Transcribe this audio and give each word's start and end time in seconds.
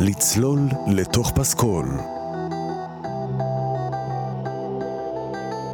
לצלול 0.00 0.68
לתוך 0.86 1.32
פסקול. 1.34 1.98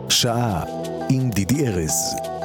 שעה 0.09 0.65
עם 1.11 1.31
דידי 1.31 1.67
ארז. 1.69 2.38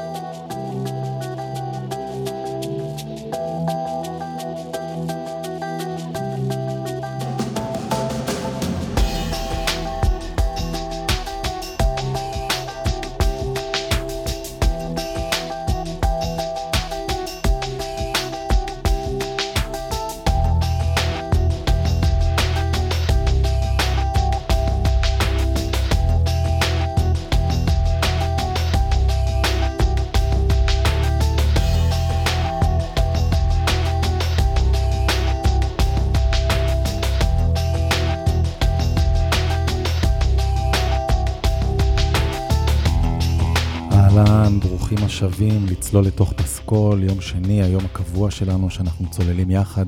שבים 45.93 46.03
לצלול 46.03 46.13
לתוך 46.13 46.33
פסקול, 46.33 47.03
יום 47.03 47.21
שני, 47.21 47.63
היום 47.63 47.85
הקבוע 47.85 48.31
שלנו 48.31 48.69
שאנחנו 48.69 49.09
צוללים 49.09 49.51
יחד. 49.51 49.85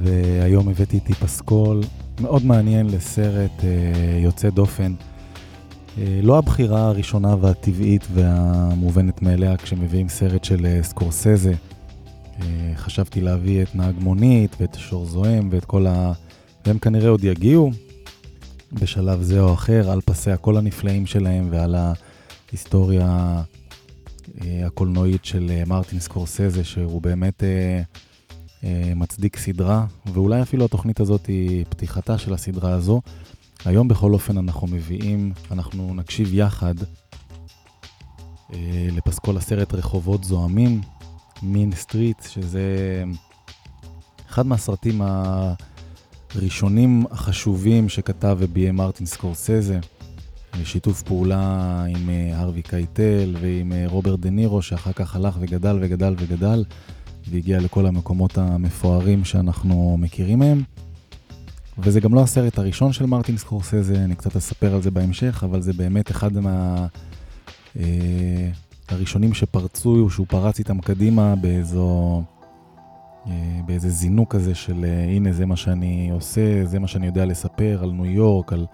והיום 0.00 0.68
הבאתי 0.68 0.96
איתי 0.96 1.14
פסקול 1.14 1.80
מאוד 2.20 2.44
מעניין 2.44 2.86
לסרט 2.86 3.64
אה, 3.64 4.18
יוצא 4.18 4.50
דופן. 4.50 4.94
אה, 5.98 6.20
לא 6.22 6.38
הבחירה 6.38 6.88
הראשונה 6.88 7.36
והטבעית 7.40 8.06
והמובנת 8.14 9.22
מאליה 9.22 9.56
כשמביאים 9.56 10.08
סרט 10.08 10.44
של 10.44 10.66
אה, 10.66 10.82
סקורסזה. 10.82 11.54
אה, 12.42 12.72
חשבתי 12.76 13.20
להביא 13.20 13.62
את 13.62 13.74
נהג 13.74 13.94
מונית 13.98 14.56
ואת 14.60 14.74
שור 14.78 15.06
זוהם 15.06 15.48
ואת 15.52 15.64
כל 15.64 15.86
ה... 15.86 16.12
והם 16.66 16.78
כנראה 16.78 17.08
עוד 17.08 17.24
יגיעו 17.24 17.70
בשלב 18.72 19.22
זה 19.22 19.40
או 19.40 19.54
אחר 19.54 19.90
על 19.90 20.00
פסי 20.00 20.30
הקול 20.30 20.56
הנפלאים 20.56 21.06
שלהם 21.06 21.48
ועל 21.50 21.74
ההיסטוריה 22.50 23.42
הקולנועית 24.66 25.24
של 25.24 25.50
אה, 25.50 25.62
מרטין 25.66 26.00
סקורסזה, 26.00 26.64
שהוא 26.64 27.02
באמת 27.02 27.42
אה, 27.44 27.82
מצדיק 28.96 29.36
סדרה, 29.36 29.86
ואולי 30.06 30.42
אפילו 30.42 30.64
התוכנית 30.64 31.00
הזאת 31.00 31.26
היא 31.26 31.64
פתיחתה 31.68 32.18
של 32.18 32.34
הסדרה 32.34 32.72
הזו. 32.72 33.00
היום 33.64 33.88
בכל 33.88 34.12
אופן 34.12 34.38
אנחנו 34.38 34.66
מביאים, 34.66 35.32
אנחנו 35.50 35.94
נקשיב 35.94 36.34
יחד 36.34 36.74
לפסקול 38.92 39.36
הסרט 39.36 39.74
רחובות 39.74 40.24
זועמים, 40.24 40.80
מין 41.42 41.72
סטריט, 41.74 42.22
שזה 42.22 43.04
אחד 44.28 44.46
מהסרטים 44.46 45.02
הראשונים 46.34 47.04
החשובים 47.10 47.88
שכתב 47.88 48.36
וביים 48.40 48.76
מרטין 48.76 49.06
סקורסזה. 49.06 49.78
שיתוף 50.64 51.02
פעולה 51.02 51.84
עם 51.88 52.10
אה, 52.10 52.40
הרווי 52.40 52.62
קייטל 52.62 53.36
ועם 53.40 53.72
אה, 53.72 53.84
רוברט 53.86 54.18
דה 54.20 54.30
נירו, 54.30 54.62
שאחר 54.62 54.92
כך 54.92 55.16
הלך 55.16 55.36
וגדל 55.40 55.78
וגדל 55.80 56.14
וגדל, 56.18 56.64
והגיע 57.30 57.60
לכל 57.60 57.86
המקומות 57.86 58.38
המפוארים 58.38 59.24
שאנחנו 59.24 59.96
מכירים 60.00 60.38
מהם. 60.38 60.62
וזה 61.78 62.00
גם 62.00 62.14
לא 62.14 62.22
הסרט 62.22 62.58
הראשון 62.58 62.92
של 62.92 63.06
מרטין 63.06 63.36
סקורסזה, 63.36 64.04
אני 64.04 64.14
קצת 64.14 64.36
אספר 64.36 64.74
על 64.74 64.82
זה 64.82 64.90
בהמשך, 64.90 65.44
אבל 65.44 65.62
זה 65.62 65.72
באמת 65.72 66.10
אחד 66.10 66.38
מה... 66.38 66.86
אה, 67.76 68.50
הראשונים 68.88 69.34
שפרצו, 69.34 70.10
שהוא 70.10 70.26
פרץ 70.26 70.58
איתם 70.58 70.80
קדימה 70.80 71.34
באיזו... 71.36 72.22
באיזה 73.66 73.90
זינוק 73.90 74.34
כזה 74.34 74.54
של 74.54 74.84
הנה 75.08 75.32
זה 75.32 75.46
מה 75.46 75.56
שאני 75.56 76.10
עושה, 76.12 76.64
זה 76.64 76.78
מה 76.78 76.88
שאני 76.88 77.06
יודע 77.06 77.24
לספר 77.24 77.78
על 77.82 77.90
ניו 77.90 78.06
יורק, 78.06 78.52
על 78.52 78.66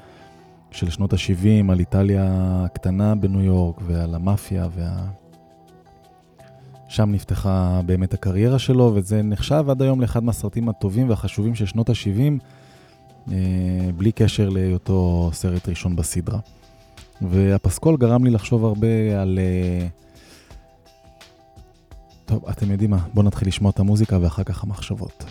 של 0.71 0.91
שנות 0.91 1.12
ה-70 1.12 1.73
על 1.73 1.79
איטליה 1.79 2.25
הקטנה 2.65 3.15
בניו 3.15 3.41
יורק 3.41 3.81
ועל 3.87 4.15
המאפיה 4.15 4.69
וה... 4.75 5.06
שם 6.89 7.12
נפתחה 7.12 7.81
באמת 7.87 8.15
הקריירה 8.15 8.59
שלו, 8.59 8.93
וזה 8.95 9.23
נחשב 9.23 9.65
עד 9.71 9.83
היום 9.83 10.01
לאחד 10.01 10.25
מהסרטים 10.25 10.69
הטובים 10.69 11.09
והחשובים 11.09 11.55
של 11.55 11.67
שנות 11.67 11.91
ה-70, 11.91 12.45
אה, 13.33 13.37
בלי 13.97 14.12
קשר 14.12 14.49
להיותו 14.49 15.31
סרט 15.33 15.69
ראשון 15.69 15.97
בסדרה. 15.97 16.39
והפסקול 17.23 17.97
גרם 17.97 18.25
לי 18.25 18.31
לחשוב 18.31 18.65
הרבה 18.65 19.23
על... 19.23 19.39
אה, 19.39 19.87
טוב, 22.25 22.45
אתם 22.49 22.71
יודעים 22.71 22.91
מה, 22.91 22.99
בואו 23.15 23.27
נתחיל 23.27 23.49
לשמוע 23.49 23.71
את 23.71 23.79
המוזיקה 23.79 24.19
ואחר 24.23 24.45
כך 24.45 24.65
המחשבות. 24.65 25.25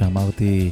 שאמרתי, 0.00 0.70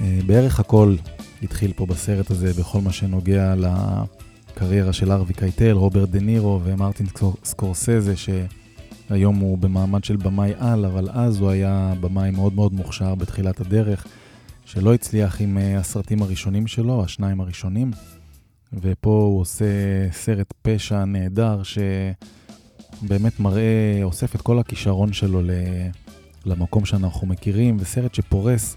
אה, 0.00 0.18
בערך 0.26 0.60
הכל 0.60 0.96
התחיל 1.42 1.72
פה 1.76 1.86
בסרט 1.86 2.30
הזה 2.30 2.52
בכל 2.60 2.80
מה 2.80 2.92
שנוגע 2.92 3.54
לקריירה 3.56 4.92
של 4.92 5.12
ארווי 5.12 5.34
קייטל, 5.34 5.72
רוברט 5.72 6.08
דה 6.08 6.20
נירו 6.20 6.60
ומרטין 6.64 7.06
סקורסזה, 7.44 8.14
שהיום 8.16 9.36
הוא 9.36 9.58
במעמד 9.58 10.04
של 10.04 10.16
במאי 10.16 10.52
על, 10.58 10.84
אבל 10.84 11.08
אז 11.12 11.40
הוא 11.40 11.50
היה 11.50 11.92
במאי 12.00 12.30
מאוד 12.30 12.54
מאוד 12.54 12.72
מוכשר 12.74 13.14
בתחילת 13.14 13.60
הדרך, 13.60 14.06
שלא 14.64 14.94
הצליח 14.94 15.40
עם 15.40 15.58
אה, 15.58 15.78
הסרטים 15.78 16.22
הראשונים 16.22 16.66
שלו, 16.66 17.04
השניים 17.04 17.40
הראשונים, 17.40 17.90
ופה 18.72 19.10
הוא 19.10 19.40
עושה 19.40 19.64
סרט 20.12 20.52
פשע 20.62 21.04
נהדר, 21.04 21.62
שבאמת 23.02 23.40
מראה, 23.40 24.00
אוסף 24.02 24.34
את 24.34 24.40
כל 24.42 24.58
הכישרון 24.58 25.12
שלו 25.12 25.42
למקום 26.46 26.84
שאנחנו 26.84 27.26
מכירים, 27.26 27.76
וסרט 27.80 28.14
שפורס 28.14 28.76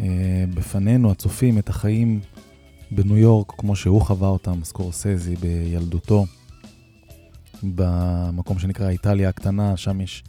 אה, 0.00 0.44
בפנינו, 0.54 1.10
הצופים, 1.10 1.58
את 1.58 1.68
החיים 1.68 2.20
בניו 2.90 3.16
יורק, 3.16 3.52
כמו 3.58 3.76
שהוא 3.76 4.02
חווה 4.02 4.28
אותם, 4.28 4.64
סקורסזי 4.64 5.36
בילדותו, 5.36 6.26
במקום 7.62 8.58
שנקרא 8.58 8.88
איטליה 8.88 9.28
הקטנה, 9.28 9.76
שם 9.76 10.00
יש 10.00 10.24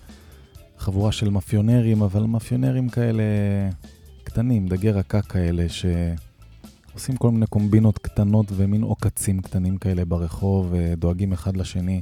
חבורה 0.78 1.12
של 1.12 1.30
מאפיונרים, 1.30 2.02
אבל 2.02 2.24
מאפיונרים 2.24 2.90
כאלה 2.90 3.24
קטנים, 4.24 4.68
דגי 4.68 4.92
רקה 4.92 5.22
כאלה, 5.22 5.66
שעושים 5.70 7.18
כל 7.18 7.32
מיני 7.32 7.48
קומבינות 7.48 7.98
קטנות 7.98 8.46
ומין 8.52 8.82
עוקצים 8.82 9.42
קטנים 9.42 9.78
כאלה 9.78 10.06
ברחוב, 10.06 10.74
דואגים 10.98 11.34
אחד 11.34 11.58
לשני. 11.58 12.02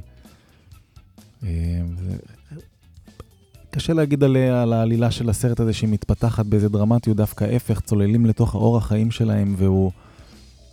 אה, 3.76 3.80
קשה 3.80 3.92
להגיד 3.92 4.24
עליה, 4.24 4.62
על 4.62 4.72
העלילה 4.72 5.10
של 5.10 5.30
הסרט 5.30 5.60
הזה 5.60 5.72
שהיא 5.72 5.90
מתפתחת 5.90 6.46
באיזה 6.46 6.68
דרמטיות, 6.68 7.16
דווקא 7.16 7.44
ההפך, 7.44 7.80
צוללים 7.80 8.26
לתוך 8.26 8.54
האורח 8.54 8.84
החיים 8.84 9.10
שלהם 9.10 9.54
והוא 9.58 9.92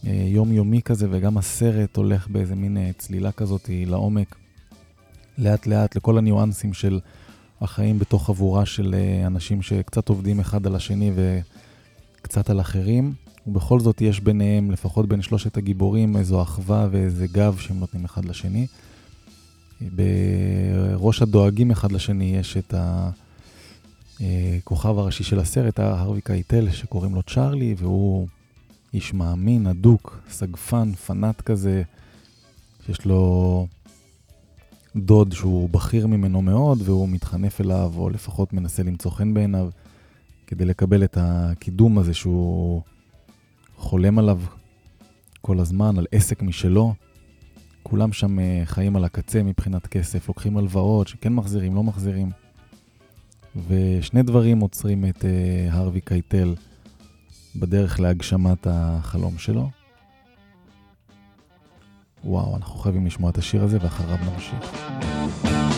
אה, 0.08 0.26
יומיומי 0.28 0.82
כזה, 0.82 1.08
וגם 1.12 1.38
הסרט 1.38 1.98
הולך 1.98 2.28
באיזה 2.28 2.56
מין 2.56 2.78
אה, 2.78 2.92
צלילה 2.98 3.32
כזאת 3.32 3.70
לעומק, 3.70 4.36
לאט 5.38 5.68
לאט, 5.68 5.96
לכל 5.96 6.18
הניואנסים 6.18 6.74
של 6.74 7.00
החיים 7.62 8.00
בתוך 8.00 8.26
חבורה 8.26 8.66
של 8.66 8.96
אה, 8.98 9.28
אנשים 9.28 9.62
שקצת 9.62 10.10
עובדים 10.10 10.40
אחד 10.40 10.68
על 10.68 10.76
השני 10.76 11.12
וקצת 11.16 12.50
על 12.50 12.62
אחרים. 12.62 13.14
ובכל 13.48 13.80
זאת 13.80 14.02
יש 14.02 14.20
ביניהם, 14.20 14.72
לפחות 14.72 15.08
בין 15.08 15.22
שלושת 15.22 15.58
הגיבורים, 15.58 16.18
איזו 16.18 16.42
אחווה 16.42 16.88
ואיזה 16.92 17.28
גב 17.28 17.58
שהם 17.60 17.80
נותנים 17.80 18.06
אחד 18.06 18.26
לשני. 18.26 18.68
בראש 19.91 21.21
הדואגים 21.21 21.71
אחד 21.71 21.91
לשני 21.91 22.35
יש 22.38 22.57
את 22.57 22.74
הכוכב 24.19 24.97
הראשי 24.97 25.24
של 25.24 25.39
הסרט, 25.39 25.80
הרווי 25.80 26.21
קייטל, 26.21 26.71
שקוראים 26.71 27.15
לו 27.15 27.24
צ'ארלי, 27.24 27.75
והוא 27.77 28.27
איש 28.94 29.13
מאמין, 29.13 29.68
אדוק, 29.68 30.19
סגפן, 30.30 30.94
פנאט 30.94 31.41
כזה, 31.41 31.83
שיש 32.85 33.06
לו 33.06 33.68
דוד 34.95 35.31
שהוא 35.31 35.69
בכיר 35.69 36.07
ממנו 36.07 36.41
מאוד, 36.41 36.81
והוא 36.81 37.09
מתחנף 37.09 37.62
אליו, 37.62 37.94
או 37.97 38.09
לפחות 38.09 38.53
מנסה 38.53 38.83
למצוא 38.83 39.12
חן 39.12 39.33
בעיניו, 39.33 39.69
כדי 40.47 40.65
לקבל 40.65 41.03
את 41.03 41.18
הקידום 41.21 41.97
הזה 41.97 42.13
שהוא 42.13 42.81
חולם 43.77 44.19
עליו 44.19 44.39
כל 45.41 45.59
הזמן, 45.59 45.97
על 45.97 46.06
עסק 46.12 46.41
משלו. 46.41 46.94
כולם 47.83 48.13
שם 48.13 48.39
אה, 48.39 48.62
חיים 48.65 48.95
על 48.95 49.03
הקצה 49.03 49.44
מבחינת 49.44 49.88
כסף, 49.88 50.27
לוקחים 50.27 50.57
הלוואות 50.57 51.07
שכן 51.07 51.33
מחזירים, 51.33 51.75
לא 51.75 51.83
מחזירים. 51.83 52.30
ושני 53.68 54.24
דברים 54.24 54.59
עוצרים 54.59 55.06
את 55.06 55.21
uh, 55.21 55.25
הרווי 55.74 56.01
קייטל 56.01 56.56
בדרך 57.56 58.00
להגשמת 58.00 58.68
החלום 58.69 59.38
שלו. 59.38 59.69
וואו, 62.23 62.56
אנחנו 62.56 62.80
חייבים 62.80 63.06
לשמוע 63.06 63.30
את 63.30 63.37
השיר 63.37 63.63
הזה 63.63 63.78
ואחריו 63.81 64.18
נמשיך. 64.33 65.72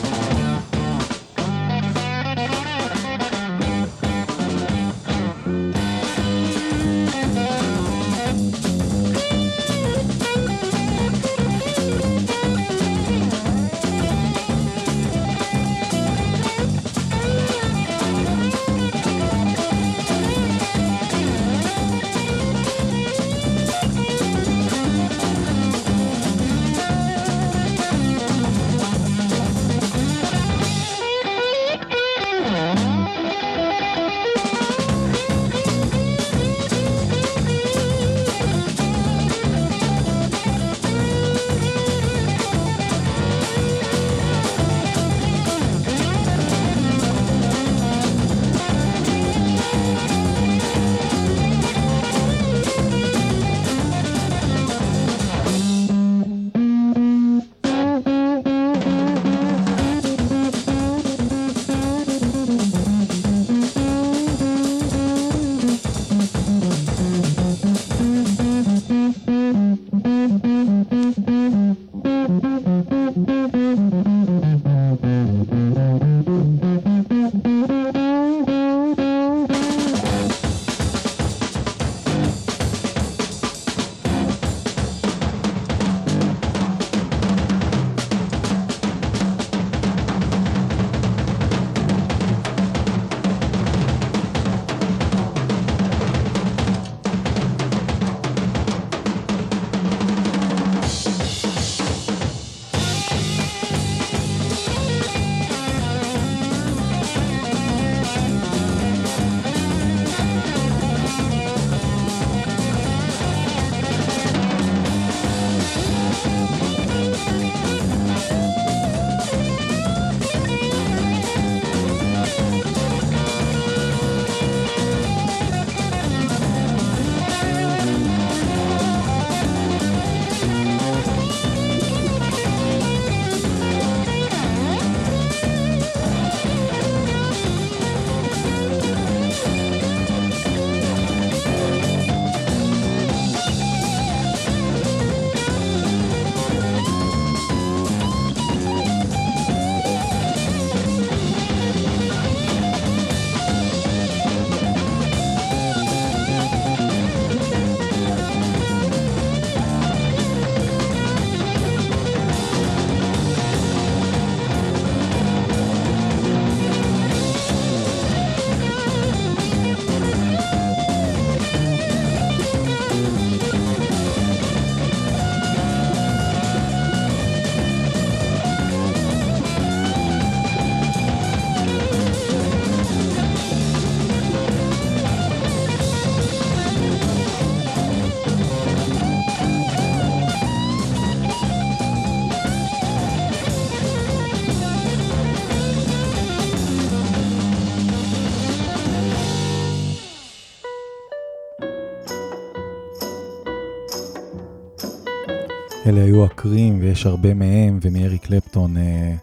אלה 205.95 206.03
היו 206.03 206.25
הקרים, 206.25 206.79
ויש 206.81 207.05
הרבה 207.05 207.33
מהם, 207.33 207.79
ומארי 207.81 208.17
קלפטון, 208.17 208.77
אה, 208.77 209.15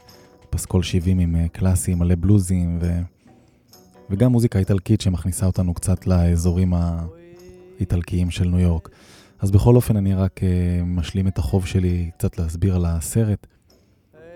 פסקול 0.51 0.83
70 0.83 1.19
עם 1.19 1.37
אה, 1.37 1.49
קלאסי, 1.49 1.95
מלא 1.95 2.15
בלוזים, 2.21 2.79
ו... 2.81 3.01
וגם 4.11 4.33
מוזיקה 4.33 4.59
איטלקית 4.59 5.01
שמכניסה 5.01 5.47
אותנו 5.47 5.75
קצת 5.75 6.07
לאזורים 6.07 6.75
האיטלקיים 6.75 8.31
של 8.31 8.49
ניו 8.49 8.59
יורק. 8.59 8.89
אז 9.41 9.51
בכל 9.51 9.77
אופן, 9.77 9.97
אני 9.97 10.15
רק 10.15 10.41
אה, 10.43 10.85
משלים 10.85 11.29
את 11.29 11.39
החוב 11.39 11.67
שלי 11.67 12.11
קצת 12.19 12.39
להסביר 12.39 12.77
על 12.77 12.85
הסרט. 12.85 13.47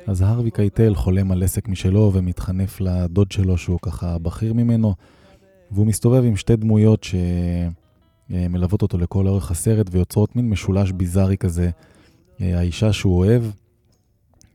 אז 0.06 0.22
הרווי 0.22 0.50
קייטל 0.50 0.94
חולם 0.94 1.32
על 1.32 1.42
עסק 1.42 1.68
משלו 1.68 2.10
ומתחנף 2.14 2.80
לדוד 2.80 3.32
שלו 3.32 3.58
שהוא 3.58 3.78
ככה 3.82 4.18
בכיר 4.18 4.52
ממנו, 4.52 4.94
והוא 5.70 5.86
מסתובב 5.86 6.24
עם 6.24 6.36
שתי 6.36 6.56
דמויות 6.56 7.06
שמלוות 8.30 8.82
אותו 8.82 8.98
לכל 8.98 9.26
אורך 9.26 9.50
הסרט 9.50 9.86
ויוצרות 9.90 10.36
מין 10.36 10.50
משולש 10.50 10.92
ביזארי 10.92 11.36
כזה 11.36 11.64
אה, 11.64 11.95
האישה 12.40 12.92
שהוא 12.92 13.18
אוהב, 13.18 13.42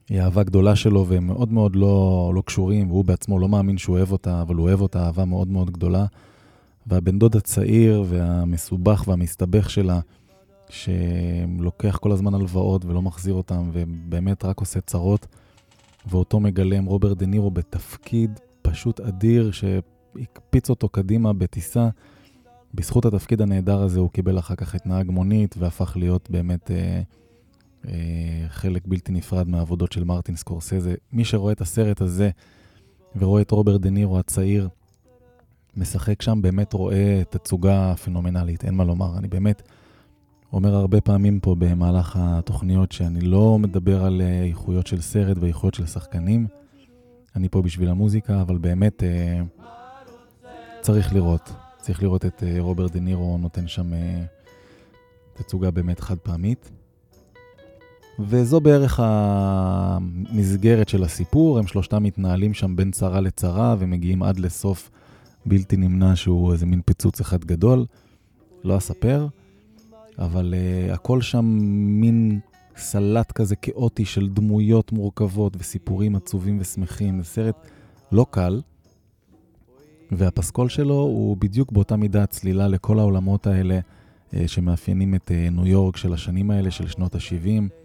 היא 0.08 0.20
אהבה 0.20 0.42
גדולה 0.42 0.76
שלו 0.76 1.06
והם 1.08 1.26
מאוד 1.26 1.52
מאוד 1.52 1.76
לא, 1.76 2.32
לא 2.34 2.42
קשורים, 2.46 2.90
והוא 2.90 3.04
בעצמו 3.04 3.38
לא 3.38 3.48
מאמין 3.48 3.78
שהוא 3.78 3.96
אוהב 3.96 4.12
אותה, 4.12 4.42
אבל 4.42 4.54
הוא 4.54 4.68
אוהב 4.68 4.80
אותה 4.80 5.06
אהבה 5.06 5.24
מאוד 5.24 5.48
מאוד 5.48 5.70
גדולה. 5.70 6.06
והבן 6.86 7.18
דוד 7.18 7.36
הצעיר 7.36 8.04
והמסובך 8.08 9.04
והמסתבך 9.06 9.70
שלה, 9.70 10.00
שלוקח 10.68 11.96
כל 11.96 12.12
הזמן 12.12 12.34
הלוואות 12.34 12.84
ולא 12.84 13.02
מחזיר 13.02 13.34
אותם, 13.34 13.70
ובאמת 13.72 14.44
רק 14.44 14.60
עושה 14.60 14.80
צרות, 14.80 15.26
ואותו 16.06 16.40
מגלם 16.40 16.84
רוברט 16.84 17.16
דה 17.16 17.26
נירו 17.26 17.50
בתפקיד 17.50 18.40
פשוט 18.62 19.00
אדיר, 19.00 19.50
שהקפיץ 19.50 20.70
אותו 20.70 20.88
קדימה 20.88 21.32
בטיסה. 21.32 21.88
בזכות 22.74 23.04
התפקיד 23.04 23.40
הנהדר 23.40 23.82
הזה 23.82 24.00
הוא 24.00 24.10
קיבל 24.10 24.38
אחר 24.38 24.54
כך 24.54 24.76
את 24.76 24.86
נהג 24.86 25.10
מונית 25.10 25.54
והפך 25.58 25.96
להיות 25.96 26.30
באמת... 26.30 26.70
אה, 26.70 26.76
אה, 26.76 27.02
חלק 28.48 28.82
בלתי 28.86 29.12
נפרד 29.12 29.48
מהעבודות 29.48 29.92
של 29.92 30.04
מרטין 30.04 30.36
סקורסזה. 30.36 30.94
מי 31.12 31.24
שרואה 31.24 31.52
את 31.52 31.60
הסרט 31.60 32.00
הזה 32.00 32.30
ורואה 33.16 33.42
את 33.42 33.50
רוברט 33.50 33.80
דה 33.80 33.90
נירו 33.90 34.18
הצעיר 34.18 34.68
משחק 35.76 36.22
שם, 36.22 36.42
באמת 36.42 36.72
רואה 36.72 37.22
תצוגה 37.30 37.94
פנומנלית, 38.04 38.64
אין 38.64 38.74
מה 38.74 38.84
לומר. 38.84 39.18
אני 39.18 39.28
באמת 39.28 39.62
אומר 40.52 40.74
הרבה 40.74 41.00
פעמים 41.00 41.40
פה 41.40 41.54
במהלך 41.58 42.16
התוכניות 42.20 42.92
שאני 42.92 43.20
לא 43.20 43.58
מדבר 43.58 44.04
על 44.04 44.20
אה, 44.20 44.44
איכויות 44.44 44.86
של 44.86 45.00
סרט 45.00 45.36
ואיכויות 45.40 45.74
של 45.74 45.86
שחקנים. 45.86 46.46
אני 47.36 47.48
פה 47.48 47.62
בשביל 47.62 47.88
המוזיקה, 47.88 48.40
אבל 48.40 48.58
באמת 48.58 49.02
אה, 49.02 49.40
צריך 50.80 51.14
לראות. 51.14 51.52
צריך 51.78 52.02
לראות 52.02 52.24
את 52.24 52.42
אה, 52.42 52.56
רוברט 52.58 52.92
דה 52.92 53.00
נירו 53.00 53.38
נותן 53.38 53.68
שם 53.68 53.94
אה, 53.94 54.22
תצוגה 55.32 55.70
באמת 55.70 56.00
חד 56.00 56.18
פעמית. 56.18 56.70
וזו 58.26 58.60
בערך 58.60 59.00
המסגרת 59.02 60.88
של 60.88 61.04
הסיפור, 61.04 61.58
הם 61.58 61.66
שלושתם 61.66 62.02
מתנהלים 62.02 62.54
שם 62.54 62.76
בין 62.76 62.90
צרה 62.90 63.20
לצרה 63.20 63.76
ומגיעים 63.78 64.22
עד 64.22 64.38
לסוף 64.38 64.90
בלתי 65.46 65.76
נמנע 65.76 66.16
שהוא 66.16 66.52
איזה 66.52 66.66
מין 66.66 66.80
פיצוץ 66.84 67.20
אחד 67.20 67.44
גדול. 67.44 67.84
לא 68.64 68.76
אספר, 68.76 69.26
אבל 70.18 70.54
uh, 70.54 70.92
הכל 70.92 71.20
שם 71.20 71.44
מין 72.00 72.40
סלט 72.76 73.32
כזה 73.32 73.56
כאוטי 73.56 74.04
של 74.04 74.28
דמויות 74.28 74.92
מורכבות 74.92 75.56
וסיפורים 75.58 76.16
עצובים 76.16 76.58
ושמחים. 76.60 77.22
זה 77.22 77.28
סרט 77.28 77.66
לא 78.12 78.26
קל, 78.30 78.60
והפסקול 80.10 80.68
שלו 80.68 80.94
הוא 80.94 81.36
בדיוק 81.36 81.72
באותה 81.72 81.96
מידה 81.96 82.26
צלילה 82.26 82.68
לכל 82.68 82.98
העולמות 82.98 83.46
האלה 83.46 83.80
uh, 84.30 84.36
שמאפיינים 84.46 85.14
את 85.14 85.28
uh, 85.28 85.50
ניו 85.54 85.66
יורק 85.66 85.96
של 85.96 86.12
השנים 86.12 86.50
האלה, 86.50 86.70
של 86.70 86.88
שנות 86.88 87.14
ה-70. 87.14 87.81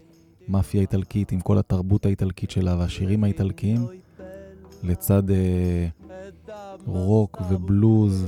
מאפיה 0.48 0.80
איטלקית 0.80 1.32
עם 1.32 1.40
כל 1.40 1.58
התרבות 1.58 2.06
האיטלקית 2.06 2.50
שלה 2.50 2.76
והשירים 2.78 3.24
האיטלקיים, 3.24 3.86
לצד 4.82 5.30
אה, 5.30 5.88
רוק 6.86 7.42
ובלוז 7.50 8.26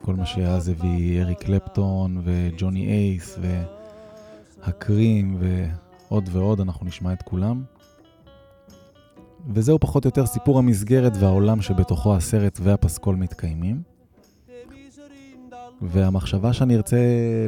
וכל 0.00 0.14
מה 0.14 0.26
שאז 0.26 0.68
הביא 0.68 1.22
אריק 1.22 1.38
קלפטון 1.38 2.22
וג'וני 2.24 2.86
אייס 2.86 3.38
והקרים 4.62 5.38
ועוד 5.40 6.28
ועוד, 6.32 6.60
אנחנו 6.60 6.86
נשמע 6.86 7.12
את 7.12 7.22
כולם. 7.22 7.62
וזהו 9.48 9.78
פחות 9.78 10.04
או 10.04 10.08
יותר 10.08 10.26
סיפור 10.26 10.58
המסגרת 10.58 11.12
והעולם 11.20 11.62
שבתוכו 11.62 12.16
הסרט 12.16 12.58
והפסקול 12.62 13.16
מתקיימים. 13.16 13.82
והמחשבה 15.82 16.52
שאני 16.52 16.76
ארצה 16.76 16.96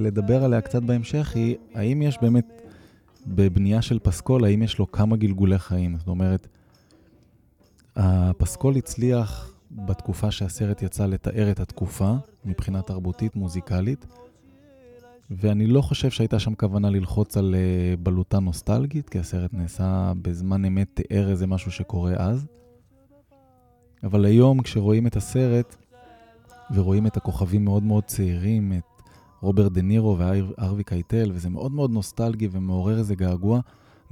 לדבר 0.00 0.44
עליה 0.44 0.61
קצת 0.61 0.82
בהמשך 0.82 1.32
היא, 1.35 1.56
האם 1.75 2.02
יש 2.02 2.18
באמת 2.23 2.68
בבנייה 3.27 3.83
של 3.83 3.99
פסקול, 3.99 4.45
האם 4.45 4.63
יש 4.63 4.79
לו 4.79 4.93
כמה 4.93 5.17
גלגולי 5.17 5.59
חיים. 5.59 5.97
זאת 5.99 6.09
אומרת, 6.09 6.49
הפסקול 7.97 8.77
הצליח 8.77 9.53
בתקופה 9.71 10.31
שהסרט 10.31 10.83
יצא 10.83 11.07
לתאר 11.07 11.51
את 11.51 11.61
התקופה, 11.61 12.15
מבחינה 12.45 12.83
תרבותית, 12.83 13.37
מוזיקלית, 13.37 14.07
ואני 15.31 15.67
לא 15.67 15.83
חושב 15.83 16.11
שהייתה 16.11 16.39
שם 16.39 16.55
כוונה 16.55 16.91
ללחוץ 16.91 17.37
על 17.37 17.55
אה, 17.55 17.97
בלוטה 17.97 18.39
נוסטלגית, 18.39 19.09
כי 19.09 19.19
הסרט 19.19 19.55
נעשה 19.55 20.13
בזמן 20.23 20.65
אמת, 20.65 20.89
תיאר 20.95 21.31
איזה 21.31 21.47
משהו 21.47 21.71
שקורה 21.71 22.13
אז. 22.17 22.47
אבל 24.05 24.25
היום, 24.25 24.63
כשרואים 24.63 25.07
את 25.07 25.17
הסרט, 25.17 25.77
ורואים 26.75 27.07
את 27.07 27.17
הכוכבים 27.17 27.65
מאוד 27.65 27.83
מאוד 27.83 28.05
צעירים, 28.05 28.73
את 28.73 28.98
רוברט 29.40 29.73
דה 29.73 29.83
נירו 29.83 30.18
וארווי 30.18 30.85
קייטל, 30.85 31.30
וזה 31.35 31.50
מאוד 31.50 31.73
מאוד 31.73 31.90
נוסטלגי 31.90 32.49
ומעורר 32.50 32.99
איזה 32.99 33.14
געגוע. 33.14 33.61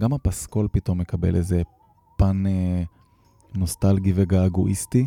גם 0.00 0.12
הפסקול 0.12 0.68
פתאום 0.72 0.98
מקבל 0.98 1.36
איזה 1.36 1.62
פן 2.16 2.46
אה, 2.46 2.82
נוסטלגי 3.54 4.12
וגעגועיסטי, 4.14 5.06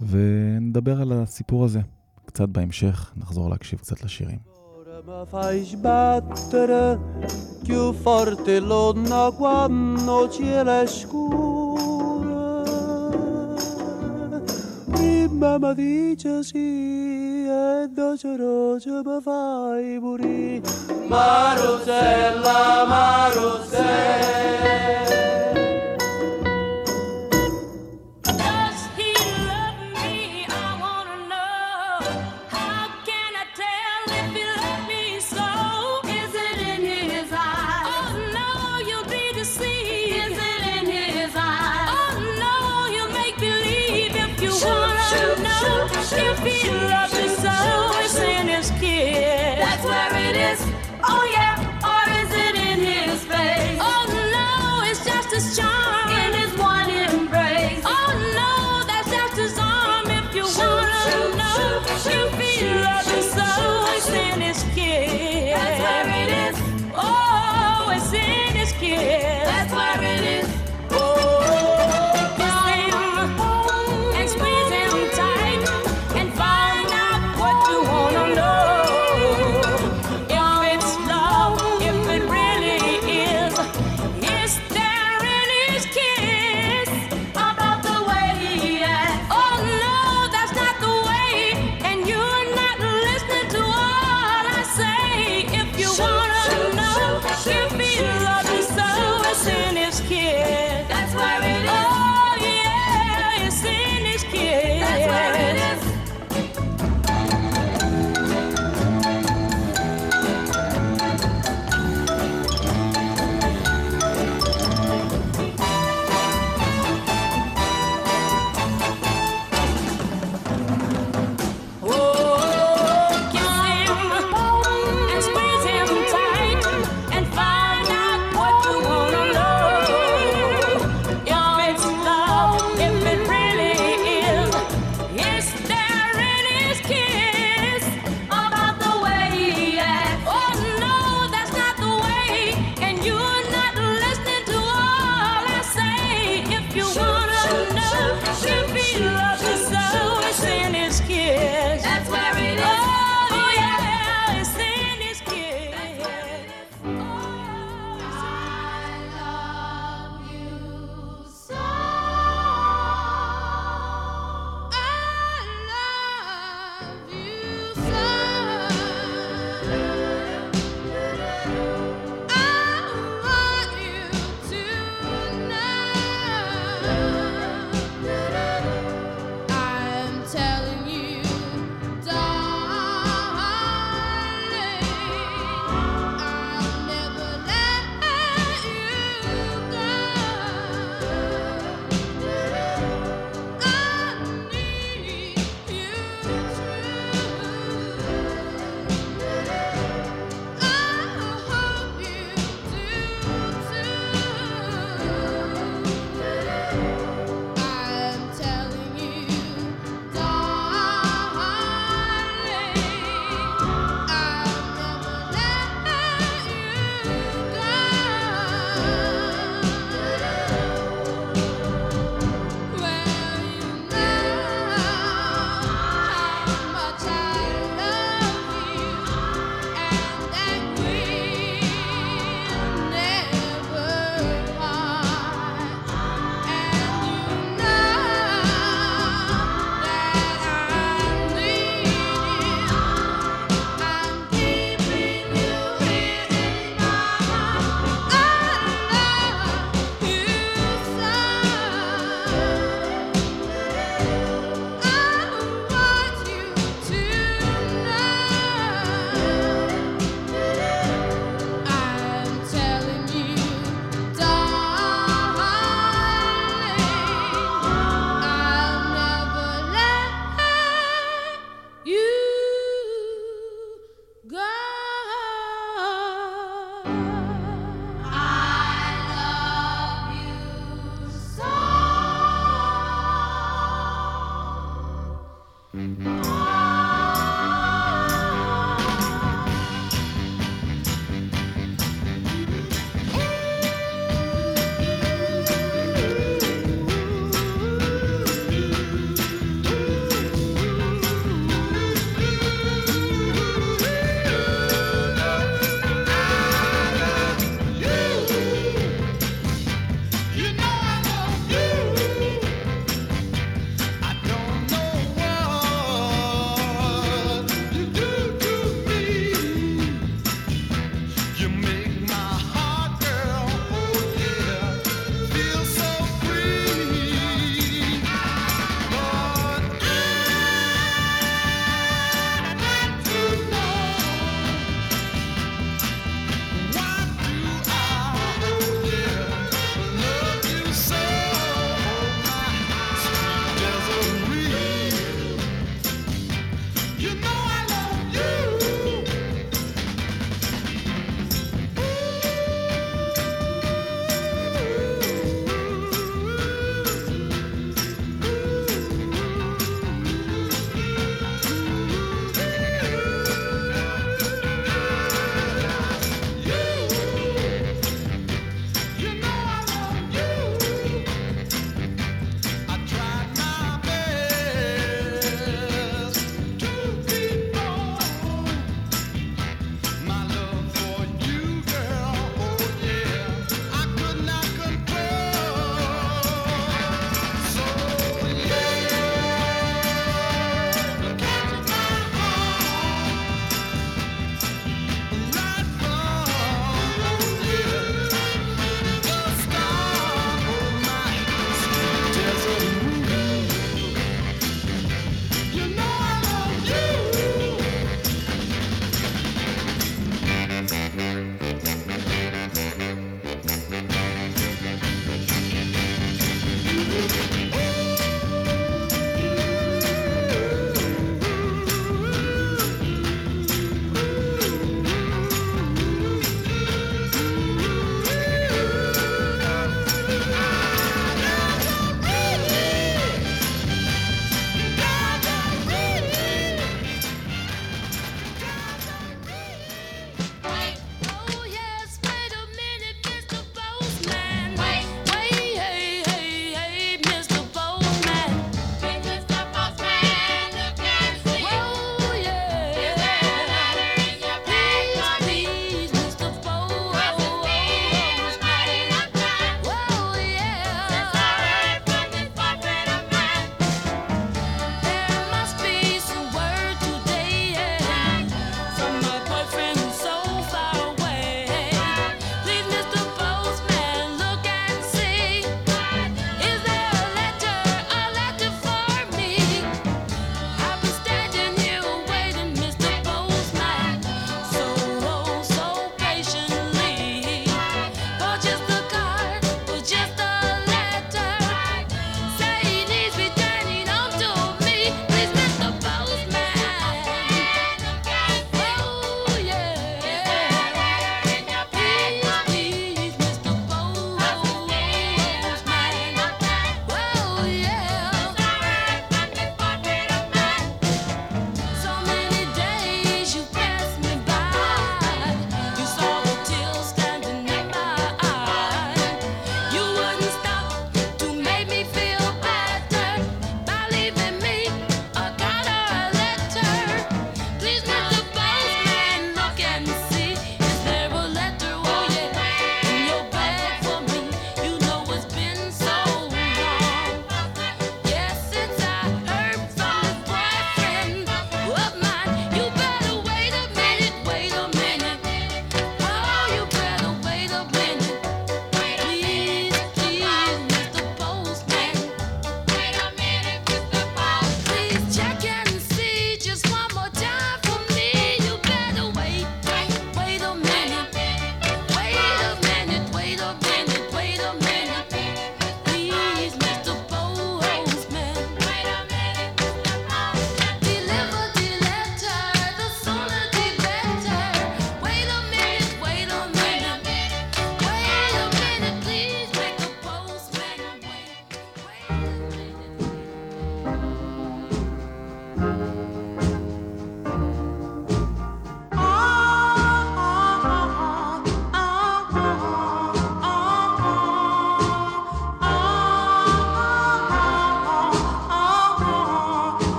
ונדבר 0.00 1.00
על 1.00 1.12
הסיפור 1.12 1.64
הזה 1.64 1.80
קצת 2.24 2.48
בהמשך, 2.48 3.12
נחזור 3.16 3.50
להקשיב 3.50 3.78
קצת 3.78 4.02
לשירים. 4.02 4.38
più 7.64 7.92
forte 7.92 8.58
l'onna 8.58 9.32
quando 9.40 10.28
cielo 10.28 10.70
è 10.70 10.86
scuro. 10.86 11.89
mi 14.92 15.28
mamma 15.28 15.72
dice 15.74 16.42
sì 16.42 17.46
e 17.46 17.88
dolce 17.90 18.36
roce 18.36 19.02
mi 19.04 19.20
fai 19.20 19.98
pure 19.98 20.60
Marosella, 21.06 22.84
Marosella 22.86 24.20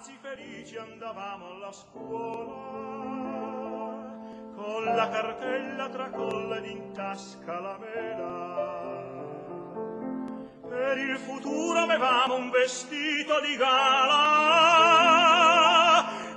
ragazzi 0.00 0.16
felici 0.22 0.76
andavamo 0.78 1.50
alla 1.50 1.72
scuola. 1.72 2.78
Con 4.54 4.84
la 4.84 5.08
cartella 5.10 5.88
tra 5.90 6.08
colla 6.10 6.56
ed 6.56 6.66
in 6.66 6.92
tasca 6.92 7.60
la 7.60 7.78
mela 7.78 8.78
per 10.68 10.98
il 10.98 11.16
futuro 11.18 11.80
avevamo 11.80 12.36
un 12.36 12.50
vestito 12.50 13.40
di 13.40 13.56
gala. 13.56 14.18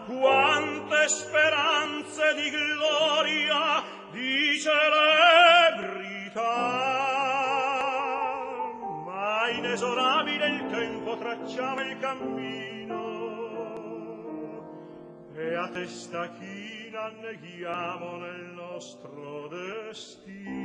Quante 0.07 1.07
speranze 1.07 2.33
di 2.35 2.49
gloria 2.49 3.83
di 4.11 4.59
celebrità 4.59 6.41
ma 9.05 9.49
inesorabile 9.49 10.47
il 10.47 10.67
tempo 10.69 11.15
tracciava 11.17 11.81
il 11.83 11.97
cammino. 11.99 12.82
A 15.63 15.69
testa 15.69 16.29
china 16.33 17.09
neghiamo 17.21 18.17
nel 18.17 18.51
nostro 18.53 19.47
destino. 19.47 20.62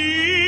see. 0.00 0.39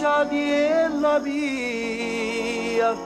lasciami 0.00 0.98
la 0.98 1.18
via 1.18 2.96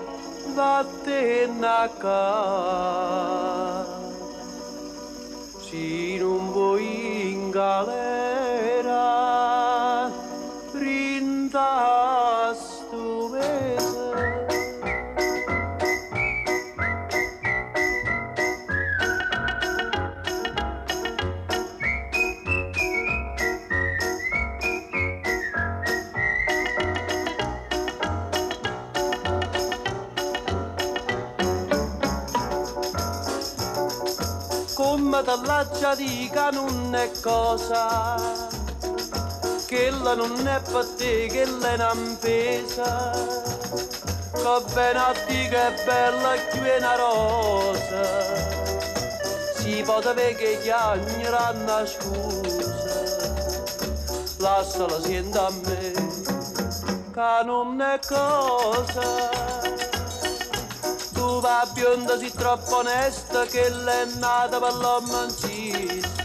vattene 0.54 1.90
ca 1.98 3.85
si 5.66 6.16
non 6.18 6.52
vuoi 6.52 7.33
dall'accia 35.64 35.94
dica 35.94 36.50
non 36.50 36.94
è 36.94 37.11
cosa 37.20 38.53
quella 39.66 40.14
non 40.14 40.46
è 40.46 40.61
per 40.61 40.87
te 40.96 41.27
quella 41.29 41.70
è 41.70 41.74
un'ampesa. 41.74 43.11
Che 44.33 44.62
ben 44.74 44.96
a 44.96 45.12
te 45.27 45.48
che 45.48 45.66
è 45.66 45.85
bella 45.85 46.35
una 46.77 46.94
rosa 46.96 48.03
si 49.57 49.83
può 49.83 50.00
sapere 50.00 50.35
che 50.37 50.59
chiagneranno 50.62 51.72
a 51.72 51.87
scusa. 51.87 53.22
Lasciala 54.38 55.00
senta 55.00 55.46
a 55.46 55.50
me 55.64 55.92
che 57.12 57.44
non 57.44 57.81
è 57.81 57.98
cosa 58.07 59.54
va 61.44 61.68
bionda 61.74 62.16
si 62.16 62.33
troppo 62.33 62.76
onesta 62.76 63.44
che 63.44 63.68
lei 63.68 64.09
è 64.09 64.16
nata 64.16 64.59
per 64.59 64.72
l'ommancista 64.76 66.22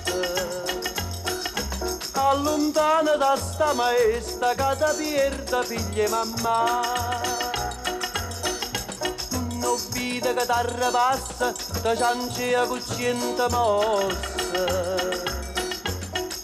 allontana 2.13 3.17
da 3.17 3.35
sta 3.35 3.73
maestra 3.73 4.53
che 4.53 4.77
da 4.77 4.93
pierda 4.97 5.61
figlia 5.63 6.05
e 6.05 6.09
mamma. 6.09 7.21
Non 9.59 9.77
vide 9.91 10.33
che 10.33 10.45
t'arrabassa 10.45 11.53
da 11.81 11.95
ciancia 11.97 12.65
cucciente 12.65 13.45
mossa. 13.49 14.63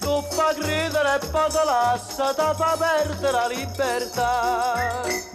Tu 0.01 0.23
fa 0.31 0.53
credere 0.53 1.15
e 1.15 1.25
poi 1.27 1.49
te 1.49 1.63
lascia 1.63 2.33
ti 2.33 2.55
fa 2.57 2.75
perdere 2.77 3.31
la 3.31 3.47
libertà 3.47 5.35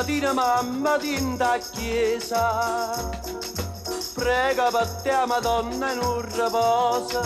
mattina 0.00 0.32
mamma 0.32 0.96
tinta 0.98 1.52
a 1.52 1.58
chiesa. 1.58 3.12
Prega 4.14 4.70
per 4.70 4.88
te 5.02 5.26
madonna 5.26 5.92
in 5.92 5.98
un 5.98 6.20
riposo. 6.22 7.20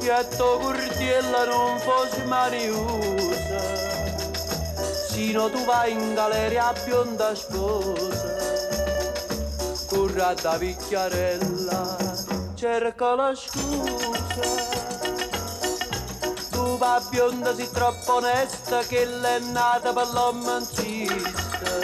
E 0.00 0.10
a 0.10 0.24
tuo 0.24 0.58
curtiella 0.58 1.44
non 1.44 1.78
fosse 1.80 2.24
maniusa 2.24 3.76
sino 5.08 5.50
tu 5.50 5.64
vai 5.64 5.92
in 5.92 6.14
galleria 6.14 6.72
bionda 6.84 7.34
sposa. 7.34 8.36
Currata 9.88 10.56
picchiarella 10.56 11.96
cerca 12.54 13.14
la 13.14 13.34
scusa 13.34 14.77
va 16.88 17.02
bionda 17.10 17.54
si 17.54 17.68
troppo 17.70 18.14
onesta 18.14 18.78
che 18.80 19.04
l'è 19.04 19.38
nata 19.40 19.92
per 19.92 20.08
l'ommancista 20.14 21.76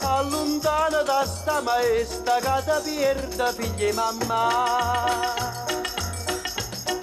allontana 0.00 1.02
da 1.02 1.26
sta 1.26 1.60
maestra 1.60 2.36
che 2.38 2.80
ti 2.84 2.96
perda 2.96 3.52
figli 3.52 3.92
mamma. 3.92 5.24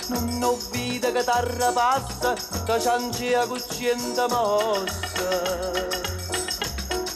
Non 0.08 0.44
ho 0.44 0.58
vita 0.72 1.12
che 1.12 1.24
t'arra 1.24 1.72
passa 1.72 2.34
che 2.66 2.78
c'ancia 2.78 3.46
cuccienta 3.48 4.28
mossa. 4.30 5.74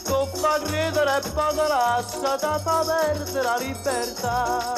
Tu 0.04 0.28
fa 0.36 0.60
credere 0.62 1.16
e 1.16 1.20
te 1.20 1.68
lascia 1.68 2.36
ti 2.36 2.62
fa 2.62 2.84
perdere 2.86 3.42
la 3.42 3.56
libertà 3.56 4.74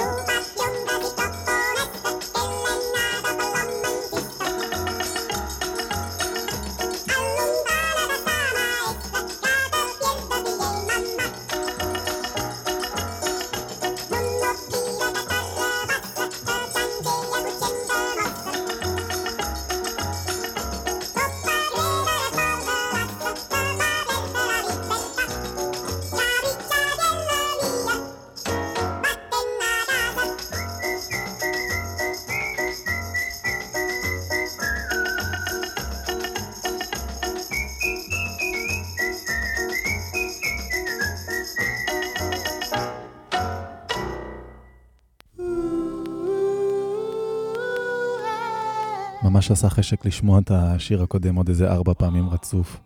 ממש 49.43 49.51
עשה 49.51 49.71
חשק 49.71 50.07
לשמוע 50.07 50.39
את 50.39 50.51
השיר 50.51 51.03
הקודם 51.03 51.35
עוד 51.35 51.49
איזה 51.49 51.73
ארבע 51.73 51.93
פעמים 51.95 52.31
רצוף, 52.31 52.81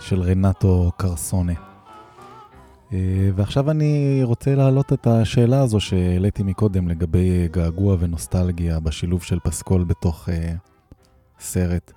של 0.00 0.22
רנטו 0.22 0.92
קרסונה. 0.96 1.52
אה, 2.92 3.30
ועכשיו 3.34 3.70
אני 3.70 4.20
רוצה 4.22 4.54
להעלות 4.54 4.92
את 4.92 5.06
השאלה 5.06 5.60
הזו 5.62 5.80
שהעליתי 5.80 6.42
מקודם 6.42 6.88
לגבי 6.88 7.48
געגוע 7.48 7.96
ונוסטלגיה 8.00 8.80
בשילוב 8.80 9.22
של 9.22 9.38
פסקול 9.40 9.84
בתוך 9.84 10.28
uh, 10.28 10.32
סרט. 11.40 11.92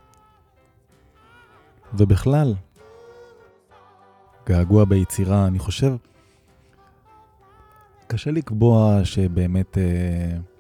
ובכלל, 1.94 2.54
געגוע 4.48 4.86
ביצירה, 4.86 5.48
אני 5.48 5.60
חושב, 5.60 5.96
קשה 8.08 8.32
לקבוע 8.32 9.00
שבאמת... 9.04 9.78
Uh, 9.78 10.59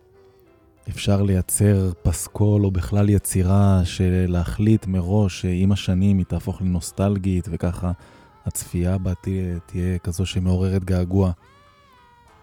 אפשר 0.89 1.21
לייצר 1.21 1.91
פסקול 2.01 2.65
או 2.65 2.71
בכלל 2.71 3.09
יצירה 3.09 3.81
של 3.83 4.25
להחליט 4.27 4.87
מראש 4.87 5.41
שעם 5.41 5.71
השנים 5.71 6.17
היא 6.17 6.25
תהפוך 6.25 6.61
לנוסטלגית 6.61 7.47
וככה 7.51 7.91
הצפייה 8.45 8.97
בה 8.97 9.13
תהיה, 9.13 9.59
תהיה 9.65 9.97
כזו 9.97 10.25
שמעוררת 10.25 10.83
געגוע. 10.83 11.31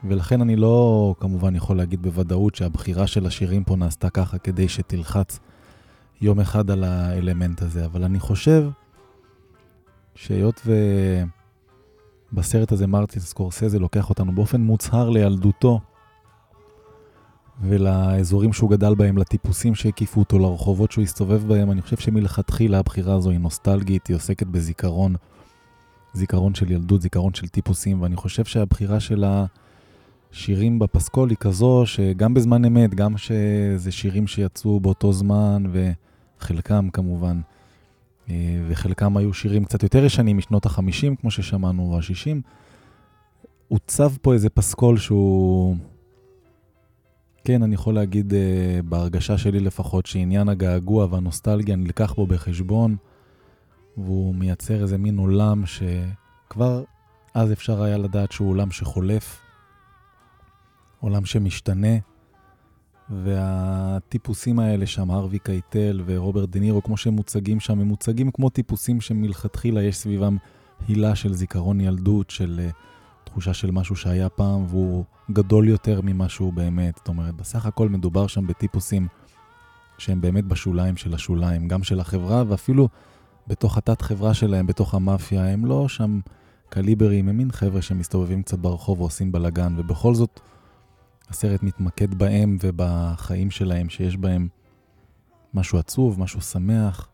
ולכן 0.04 0.40
אני 0.40 0.56
לא 0.56 1.14
כמובן 1.20 1.56
יכול 1.56 1.76
להגיד 1.76 2.02
בוודאות 2.02 2.54
שהבחירה 2.54 3.06
של 3.06 3.26
השירים 3.26 3.64
פה 3.64 3.76
נעשתה 3.76 4.10
ככה 4.10 4.38
כדי 4.38 4.68
שתלחץ 4.68 5.38
יום 6.20 6.40
אחד 6.40 6.70
על 6.70 6.84
האלמנט 6.84 7.62
הזה, 7.62 7.84
אבל 7.84 8.04
אני 8.04 8.20
חושב 8.20 8.68
שהיות 10.14 10.66
ובסרט 12.32 12.72
הזה 12.72 12.86
מרטין 12.86 13.22
סקורסזה 13.22 13.78
לוקח 13.78 14.10
אותנו 14.10 14.34
באופן 14.34 14.60
מוצהר 14.60 15.10
לילדותו, 15.10 15.80
ולאזורים 17.60 18.52
שהוא 18.52 18.70
גדל 18.70 18.94
בהם, 18.94 19.18
לטיפוסים 19.18 19.74
שהקיפו 19.74 20.20
אותו, 20.20 20.38
לרחובות 20.38 20.92
שהוא 20.92 21.02
הסתובב 21.02 21.48
בהם, 21.48 21.70
אני 21.70 21.82
חושב 21.82 21.96
שמלכתחילה 21.96 22.78
הבחירה 22.78 23.14
הזו 23.14 23.30
היא 23.30 23.38
נוסטלגית, 23.38 24.06
היא 24.06 24.16
עוסקת 24.16 24.46
בזיכרון, 24.46 25.14
זיכרון 26.12 26.54
של 26.54 26.70
ילדות, 26.70 27.02
זיכרון 27.02 27.34
של 27.34 27.48
טיפוסים, 27.48 28.02
ואני 28.02 28.16
חושב 28.16 28.44
שהבחירה 28.44 29.00
של 29.00 29.24
השירים 30.32 30.78
בפסקול 30.78 31.30
היא 31.30 31.36
כזו 31.36 31.82
שגם 31.86 32.34
בזמן 32.34 32.64
אמת, 32.64 32.94
גם 32.94 33.16
שזה 33.16 33.92
שירים 33.92 34.26
שיצאו 34.26 34.80
באותו 34.80 35.12
זמן, 35.12 35.64
וחלקם 35.72 36.88
כמובן, 36.92 37.40
אה, 38.30 38.34
וחלקם 38.68 39.16
היו 39.16 39.34
שירים 39.34 39.64
קצת 39.64 39.82
יותר 39.82 40.04
ישנים 40.04 40.36
משנות 40.36 40.66
ה-50, 40.66 41.16
כמו 41.20 41.30
ששמענו, 41.30 41.92
או 41.92 41.98
ה-60, 41.98 42.40
עוצב 43.68 44.12
פה 44.22 44.32
איזה 44.32 44.50
פסקול 44.50 44.98
שהוא... 44.98 45.76
כן, 47.46 47.62
אני 47.62 47.74
יכול 47.74 47.94
להגיד 47.94 48.32
uh, 48.32 48.36
בהרגשה 48.82 49.38
שלי 49.38 49.60
לפחות 49.60 50.06
שעניין 50.06 50.48
הגעגוע 50.48 51.06
והנוסטלגיה 51.10 51.76
נלקח 51.76 52.12
בו 52.12 52.26
בחשבון, 52.26 52.96
והוא 53.96 54.34
מייצר 54.34 54.82
איזה 54.82 54.98
מין 54.98 55.18
עולם 55.18 55.62
שכבר 55.66 56.84
אז 57.34 57.52
אפשר 57.52 57.82
היה 57.82 57.98
לדעת 57.98 58.32
שהוא 58.32 58.50
עולם 58.50 58.70
שחולף, 58.70 59.40
עולם 61.00 61.24
שמשתנה, 61.24 61.96
והטיפוסים 63.10 64.58
האלה 64.58 64.86
שם, 64.86 65.10
הרווי 65.10 65.38
קייטל 65.38 66.02
ורוברט 66.06 66.48
דה 66.48 66.60
נירו, 66.60 66.82
כמו 66.82 66.96
שהם 66.96 67.14
מוצגים 67.14 67.60
שם, 67.60 67.80
הם 67.80 67.86
מוצגים 67.86 68.30
כמו 68.30 68.50
טיפוסים 68.50 69.00
שמלכתחילה 69.00 69.82
יש 69.82 69.96
סביבם 69.96 70.36
הילה 70.88 71.14
של 71.14 71.32
זיכרון 71.32 71.80
ילדות, 71.80 72.30
של... 72.30 72.60
Uh, 72.70 72.95
תחושה 73.36 73.54
של 73.54 73.70
משהו 73.70 73.96
שהיה 73.96 74.28
פעם 74.28 74.64
והוא 74.68 75.04
גדול 75.30 75.68
יותר 75.68 76.00
ממה 76.04 76.28
שהוא 76.28 76.52
באמת. 76.52 76.96
זאת 76.96 77.08
אומרת, 77.08 77.34
בסך 77.34 77.66
הכל 77.66 77.88
מדובר 77.88 78.26
שם 78.26 78.46
בטיפוסים 78.46 79.08
שהם 79.98 80.20
באמת 80.20 80.44
בשוליים 80.44 80.96
של 80.96 81.14
השוליים, 81.14 81.68
גם 81.68 81.82
של 81.82 82.00
החברה 82.00 82.44
ואפילו 82.48 82.88
בתוך 83.46 83.78
התת 83.78 84.02
חברה 84.02 84.34
שלהם, 84.34 84.66
בתוך 84.66 84.94
המאפיה, 84.94 85.48
הם 85.48 85.66
לא 85.66 85.88
שם 85.88 86.20
קליברים, 86.68 87.28
הם 87.28 87.36
מין 87.36 87.50
חבר'ה 87.50 87.82
שמסתובבים 87.82 88.42
קצת 88.42 88.58
ברחוב 88.58 89.00
ועושים 89.00 89.32
בלאגן, 89.32 89.74
ובכל 89.76 90.14
זאת 90.14 90.40
הסרט 91.28 91.62
מתמקד 91.62 92.14
בהם 92.14 92.56
ובחיים 92.62 93.50
שלהם, 93.50 93.88
שיש 93.88 94.16
בהם 94.16 94.48
משהו 95.54 95.78
עצוב, 95.78 96.20
משהו 96.20 96.40
שמח, 96.40 97.08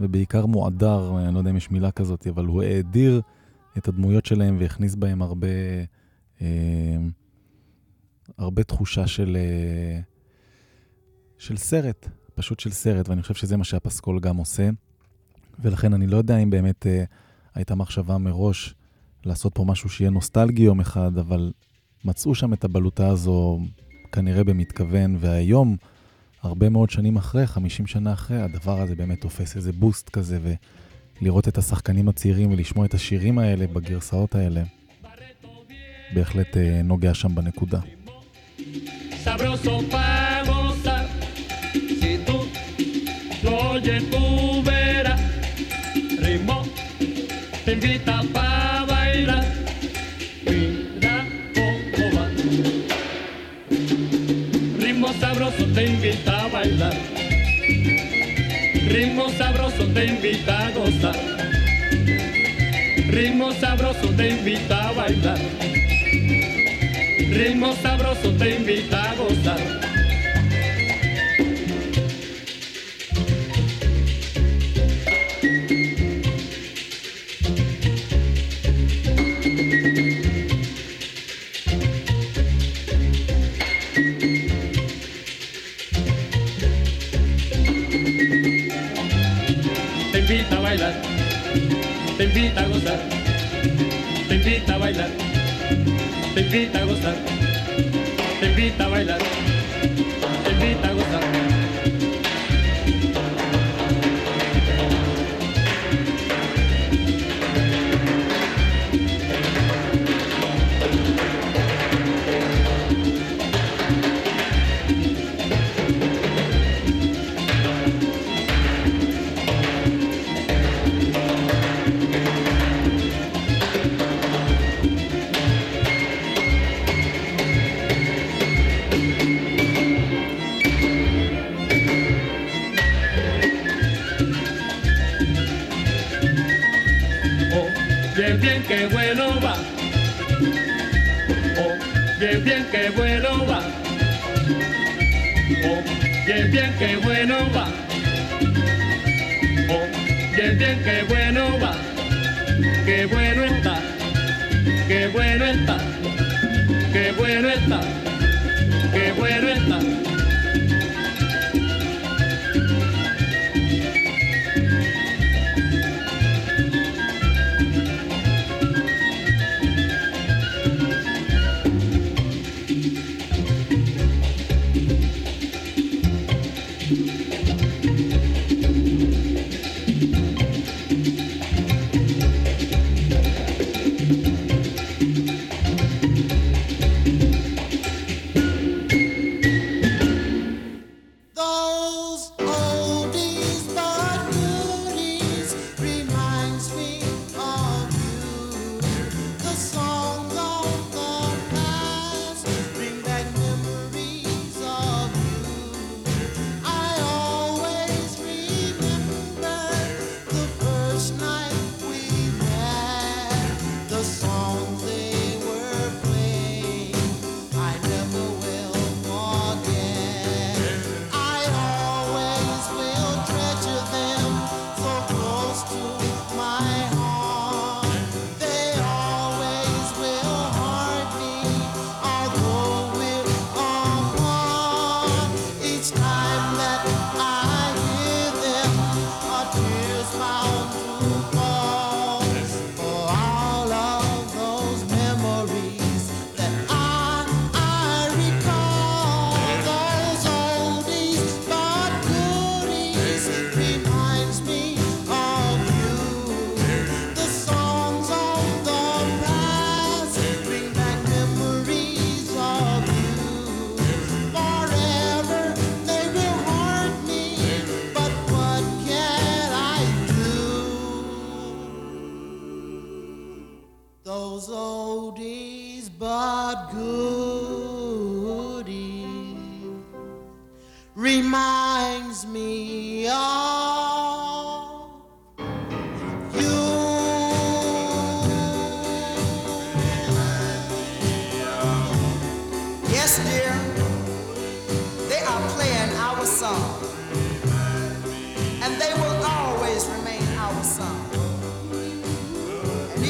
ובעיקר 0.00 0.46
מועדר, 0.46 1.18
אני 1.18 1.34
לא 1.34 1.38
יודע 1.38 1.50
אם 1.50 1.56
יש 1.56 1.70
מילה 1.70 1.90
כזאת, 1.90 2.26
אבל 2.26 2.46
הוא 2.46 2.62
האדיר 2.62 3.22
את 3.78 3.88
הדמויות 3.88 4.26
שלהם 4.26 4.56
והכניס 4.60 4.94
בהם 4.94 5.22
הרבה, 5.22 5.46
אה, 6.42 6.96
הרבה 8.38 8.62
תחושה 8.62 9.06
של, 9.06 9.36
אה, 9.40 10.00
של 11.38 11.56
סרט, 11.56 12.08
פשוט 12.34 12.60
של 12.60 12.70
סרט, 12.70 13.08
ואני 13.08 13.22
חושב 13.22 13.34
שזה 13.34 13.56
מה 13.56 13.64
שהפסקול 13.64 14.20
גם 14.20 14.36
עושה. 14.36 14.70
ולכן 15.58 15.92
אני 15.94 16.06
לא 16.06 16.16
יודע 16.16 16.38
אם 16.38 16.50
באמת 16.50 16.86
אה, 16.86 17.04
הייתה 17.54 17.74
מחשבה 17.74 18.18
מראש 18.18 18.74
לעשות 19.24 19.54
פה 19.54 19.64
משהו 19.64 19.88
שיהיה 19.88 20.10
נוסטלגי 20.10 20.62
יום 20.62 20.80
אחד, 20.80 21.18
אבל 21.18 21.52
מצאו 22.04 22.34
שם 22.34 22.52
את 22.52 22.64
הבלוטה 22.64 23.08
הזו 23.08 23.60
כנראה 24.12 24.44
במתכוון, 24.44 25.16
והיום, 25.20 25.76
הרבה 26.42 26.68
מאוד 26.68 26.90
שנים 26.90 27.16
אחרי, 27.16 27.46
50 27.46 27.86
שנה 27.86 28.12
אחרי, 28.12 28.42
הדבר 28.42 28.80
הזה 28.80 28.94
באמת 28.94 29.20
תופס 29.20 29.56
איזה 29.56 29.72
בוסט 29.72 30.08
כזה, 30.08 30.38
ו... 30.42 30.52
לראות 31.20 31.48
את 31.48 31.58
השחקנים 31.58 32.08
הצעירים 32.08 32.52
ולשמוע 32.52 32.86
את 32.86 32.94
השירים 32.94 33.38
האלה 33.38 33.66
בגרסאות 33.66 34.34
האלה, 34.34 34.62
בהחלט 36.14 36.56
אה, 36.56 36.80
נוגע 36.84 37.14
שם 37.14 37.34
בנקודה. 37.34 37.80
Te 47.66 47.72
invita 47.72 48.16
pa 48.34 48.48
bailar. 48.90 49.44
Ritmo 54.82 55.08
sabroso 55.20 55.64
te 55.74 55.82
invita 55.92 56.34
a 56.44 56.48
bailar. 56.54 56.96
ritmo 58.96 59.28
sabroso 59.30 59.75
te 59.96 60.04
invita 60.04 60.66
a 60.66 60.70
gozar. 60.72 61.16
Ritmo 63.08 63.50
sabroso 63.52 64.08
te 64.10 64.28
invita 64.28 64.88
a 64.88 64.92
bailar. 64.92 65.38
Ritmo 67.30 67.72
sabroso 67.82 68.30
te 68.32 68.56
invita 68.56 69.10
a 69.10 69.14
gozar. 69.14 69.95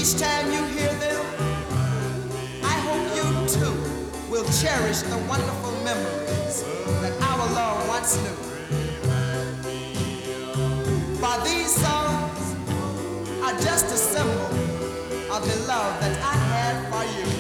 Each 0.07 0.21
time 0.21 0.53
you 0.53 0.65
hear 0.67 0.93
them, 1.01 1.27
I 2.63 2.77
hope 2.87 3.05
you 3.17 3.49
too 3.49 3.75
will 4.31 4.45
cherish 4.63 5.01
the 5.01 5.19
wonderful 5.29 5.73
memories 5.83 6.63
that 7.03 7.13
our 7.23 7.47
Lord 7.59 7.89
once 7.89 8.17
knew. 8.23 8.37
For 11.19 11.45
these 11.45 11.75
songs 11.75 12.55
are 13.43 13.59
just 13.61 13.87
a 13.87 13.97
symbol 13.97 14.47
of 15.35 15.43
the 15.43 15.67
love 15.67 16.01
that 16.01 16.17
I 16.23 16.37
had 16.55 16.77
for 16.89 17.05
you. 17.19 17.36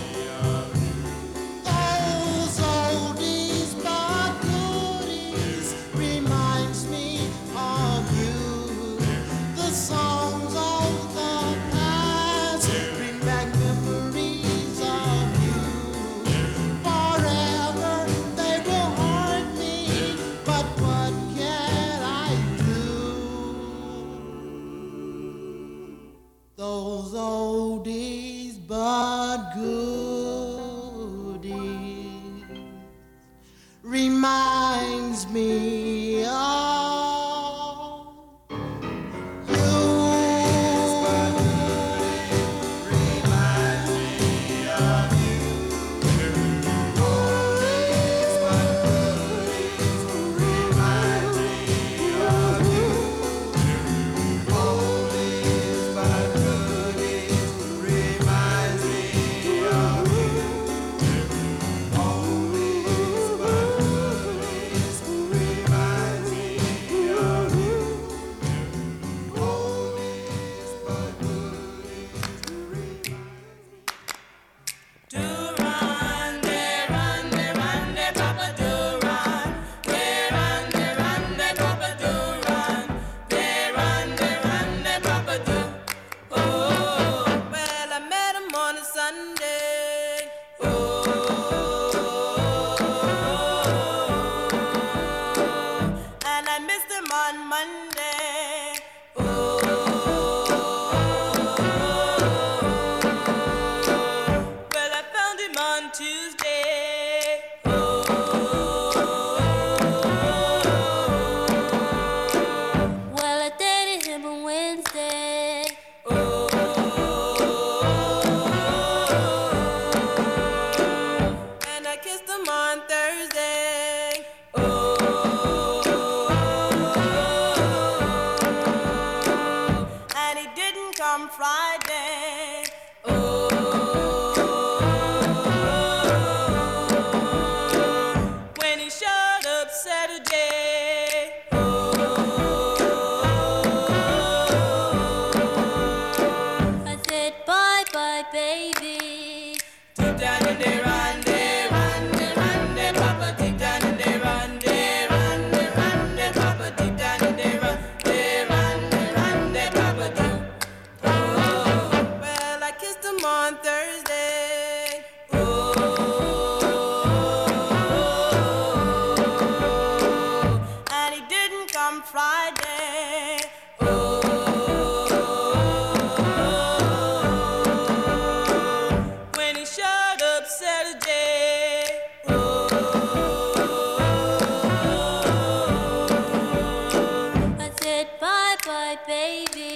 my 188.87 188.97
baby. 189.05 189.76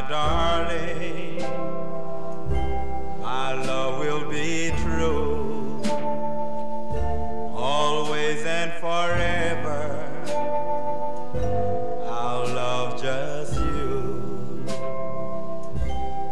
My 0.00 0.08
darling. 0.08 1.42
My 3.20 3.52
love 3.52 3.98
will 3.98 4.30
be 4.30 4.70
true, 4.82 5.82
always 7.52 8.44
and 8.44 8.72
forever. 8.74 10.04
I'll 12.06 12.46
love 12.54 13.02
just 13.02 13.54
you. 13.54 14.64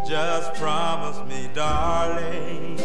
Just 0.06 0.54
promise 0.54 1.18
me, 1.28 1.50
darling, 1.52 2.78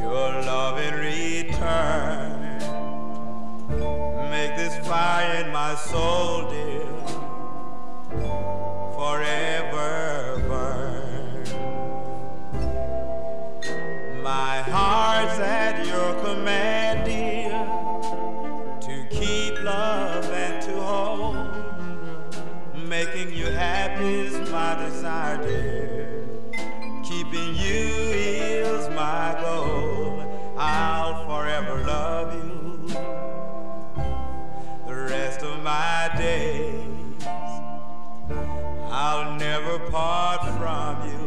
your 0.00 0.32
love 0.50 0.78
in 0.78 0.94
return. 1.00 2.58
Make 4.30 4.56
this 4.56 4.76
fire 4.86 5.44
in 5.44 5.50
my 5.50 5.74
soul, 5.76 6.50
your 16.28 16.36
command, 16.36 17.04
dear, 17.04 17.50
to 18.80 19.06
keep 19.10 19.62
love 19.62 20.24
and 20.26 20.62
to 20.62 20.80
hold. 20.80 21.36
Making 22.88 23.32
you 23.32 23.46
happy 23.46 24.20
is 24.26 24.50
my 24.50 24.74
desire, 24.74 25.36
dear. 25.42 26.24
Keeping 27.04 27.54
you 27.54 27.86
is 28.14 28.88
my 28.90 29.36
goal. 29.40 30.24
I'll 30.56 31.24
forever 31.26 31.84
love 31.84 32.34
you 32.34 32.88
the 34.86 34.94
rest 34.94 35.42
of 35.42 35.62
my 35.62 36.10
days. 36.16 37.24
I'll 38.90 39.38
never 39.38 39.78
part 39.90 40.40
from 40.58 41.10
you 41.10 41.17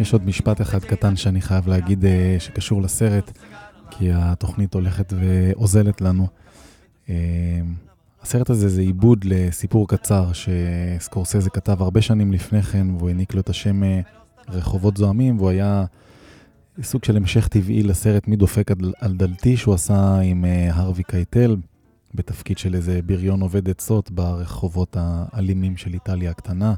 יש 0.00 0.12
עוד 0.12 0.26
משפט 0.26 0.60
אחד 0.60 0.84
קטן 0.84 1.16
שאני 1.16 1.40
חייב 1.40 1.68
להגיד 1.68 2.04
אה, 2.04 2.36
שקשור 2.38 2.82
לסרט, 2.82 3.38
כי 3.90 4.08
התוכנית 4.12 4.74
הולכת 4.74 5.12
ואוזלת 5.20 6.00
לנו. 6.00 6.26
אה, 7.08 7.14
הסרט 8.22 8.50
הזה 8.50 8.68
זה 8.68 8.80
עיבוד 8.80 9.24
לסיפור 9.24 9.88
קצר 9.88 10.30
שסקורסזה 10.32 11.50
כתב 11.50 11.82
הרבה 11.82 12.02
שנים 12.02 12.32
לפני 12.32 12.62
כן, 12.62 12.86
והוא 12.98 13.08
העניק 13.08 13.34
לו 13.34 13.40
את 13.40 13.48
השם 13.48 13.84
אה, 13.84 14.00
רחובות 14.48 14.96
זוהמים, 14.96 15.38
והוא 15.38 15.50
היה 15.50 15.84
סוג 16.82 17.04
של 17.04 17.16
המשך 17.16 17.48
טבעי 17.48 17.82
לסרט 17.82 18.28
מי 18.28 18.36
דופק 18.36 18.70
על, 19.00 19.16
דלתי 19.16 19.56
שהוא 19.56 19.74
עשה 19.74 20.18
עם 20.18 20.44
הרווי 20.70 21.02
קייטל, 21.02 21.56
בתפקיד 22.14 22.58
של 22.58 22.74
איזה 22.74 23.00
בריון 23.06 23.40
עובד 23.40 23.68
עצות 23.68 24.10
ברחובות 24.10 24.96
האלימים 25.00 25.76
של 25.76 25.94
איטליה 25.94 26.30
הקטנה. 26.30 26.74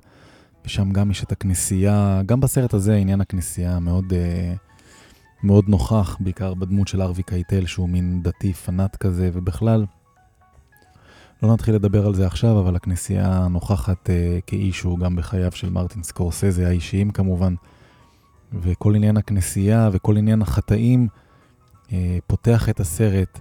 ושם 0.64 0.90
גם 0.90 1.10
יש 1.10 1.22
את 1.22 1.32
הכנסייה, 1.32 2.22
גם 2.26 2.40
בסרט 2.40 2.74
הזה 2.74 2.94
עניין 2.94 3.20
הכנסייה 3.20 3.78
מאוד, 3.78 4.12
אה, 4.12 4.54
מאוד 5.42 5.68
נוכח, 5.68 6.16
בעיקר 6.20 6.54
בדמות 6.54 6.88
של 6.88 7.02
ארווי 7.02 7.22
קייטל, 7.22 7.66
שהוא 7.66 7.88
מין 7.88 8.22
דתי 8.22 8.52
פנאט 8.52 8.96
כזה, 8.96 9.30
ובכלל, 9.32 9.86
לא 11.42 11.52
נתחיל 11.52 11.74
לדבר 11.74 12.06
על 12.06 12.14
זה 12.14 12.26
עכשיו, 12.26 12.60
אבל 12.60 12.76
הכנסייה 12.76 13.48
נוכחת 13.50 14.10
אה, 14.10 14.38
כאישו 14.46 14.96
גם 14.96 15.16
בחייו 15.16 15.52
של 15.52 15.70
מרטין 15.70 16.02
סקורסזה, 16.02 16.68
האישיים 16.68 17.10
כמובן, 17.10 17.54
וכל 18.52 18.94
עניין 18.94 19.16
הכנסייה 19.16 19.88
וכל 19.92 20.16
עניין 20.16 20.42
החטאים 20.42 21.08
אה, 21.92 22.18
פותח 22.26 22.68
את 22.68 22.80
הסרט 22.80 23.40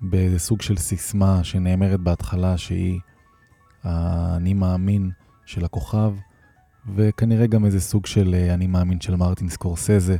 באיזה 0.00 0.38
סוג 0.38 0.62
של 0.62 0.76
סיסמה 0.76 1.44
שנאמרת 1.44 2.00
בהתחלה 2.00 2.58
שהיא 2.58 3.00
האני 3.82 4.54
מאמין 4.54 5.10
של 5.46 5.64
הכוכב, 5.64 6.12
וכנראה 6.96 7.46
גם 7.46 7.64
איזה 7.64 7.80
סוג 7.80 8.06
של 8.06 8.34
אה, 8.34 8.54
אני 8.54 8.66
מאמין 8.66 9.00
של 9.00 9.16
מרטין 9.16 9.48
סקורסזה. 9.48 10.16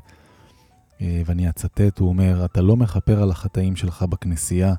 אה, 1.01 1.23
ואני 1.27 1.49
אצטט, 1.49 1.99
הוא 1.99 2.09
אומר, 2.09 2.45
אתה 2.45 2.61
לא 2.61 2.77
מכפר 2.77 3.23
על 3.23 3.31
החטאים 3.31 3.77
שלך 3.77 4.03
בכנסייה, 4.03 4.75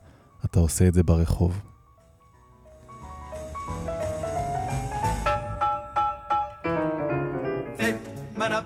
אתה 0.46 0.60
עושה 0.60 0.88
את 0.88 0.94
זה 0.94 1.04
ברחוב. 1.04 1.62
femmina, 8.44 8.64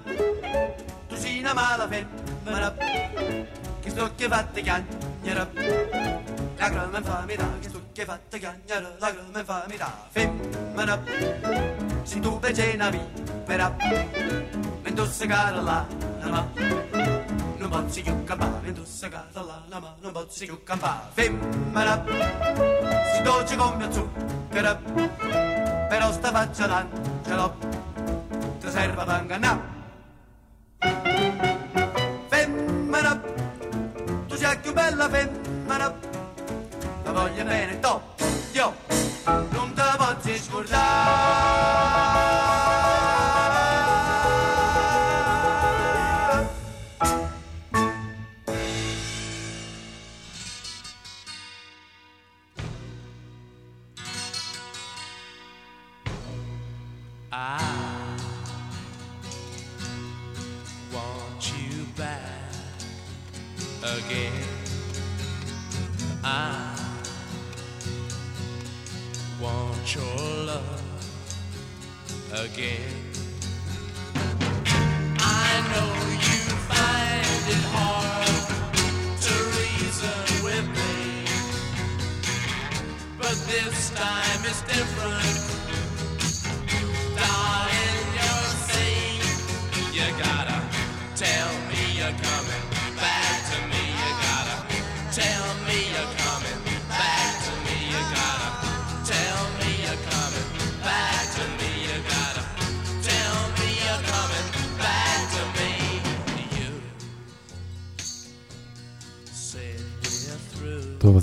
tu 1.10 1.16
siinä 1.18 1.54
maalla 1.54 1.88
femmina, 1.88 2.74
che 3.82 3.90
sto 3.90 4.10
che 4.16 4.28
chiacchiera. 4.54 6.47
la 6.74 6.82
agrumen 6.82 7.04
famida 7.04 7.46
Che 7.60 7.70
tu 7.70 7.78
stucche 7.78 8.06
fatte 8.06 8.40
cagnare 8.40 8.96
l'agrumen 9.00 9.46
famida 9.46 10.08
Femmina 10.10 11.02
Si 12.04 12.20
tu 12.20 12.38
becena 12.40 12.90
mi 12.90 13.02
perà 13.46 13.76
Mentossicare 14.82 15.62
l'anima 15.62 16.48
Non 17.58 17.70
posso 17.70 18.02
più 18.02 18.24
campare 18.24 18.60
Mentossicare 18.62 19.28
l'anima 19.34 19.96
Non 20.02 20.12
posso 20.12 20.46
più 20.46 20.64
campare 20.64 21.10
Femmina 21.14 22.04
Si 23.14 23.22
dolce 23.22 23.56
come 23.56 23.92
zucchero 23.92 24.80
Però 25.90 26.12
sta 26.12 26.32
faccia 26.32 26.68
d'angelo 26.68 27.56
Ti 28.60 28.70
serve 28.70 29.02
ad 29.02 29.22
ingannare 29.22 29.60
Femmina 32.28 33.22
Tu 34.28 34.36
sei 34.36 34.58
più 34.60 34.74
bella 34.74 35.10
femmina 35.10 36.16
voglio 37.12 37.44
bene 37.44 37.80
top, 37.80 38.02
io, 38.54 38.74
non 39.26 39.74
te 39.74 39.84
posso 39.98 40.44
scordare. 40.44 42.17
Again. 72.44 72.82
I 75.20 75.50
know 75.72 75.92
you 76.28 76.42
find 76.70 77.44
it 77.56 77.64
hard 77.74 78.28
to 79.26 79.34
reason 79.58 80.44
with 80.44 80.68
me, 80.78 81.26
but 83.18 83.36
this 83.48 83.90
time 83.92 84.46
is 84.46 84.62
different. 84.62 85.37